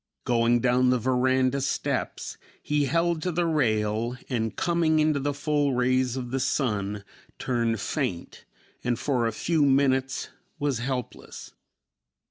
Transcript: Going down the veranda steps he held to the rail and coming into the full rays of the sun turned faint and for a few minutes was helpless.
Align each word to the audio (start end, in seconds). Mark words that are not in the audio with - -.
Going 0.23 0.61
down 0.61 0.89
the 0.89 0.97
veranda 0.97 1.61
steps 1.61 2.39
he 2.63 2.85
held 2.85 3.21
to 3.21 3.31
the 3.31 3.45
rail 3.45 4.17
and 4.29 4.55
coming 4.55 4.97
into 4.97 5.19
the 5.19 5.31
full 5.31 5.75
rays 5.75 6.17
of 6.17 6.31
the 6.31 6.39
sun 6.39 7.03
turned 7.37 7.79
faint 7.79 8.45
and 8.83 8.97
for 8.97 9.27
a 9.27 9.31
few 9.31 9.63
minutes 9.63 10.29
was 10.57 10.79
helpless. 10.79 11.51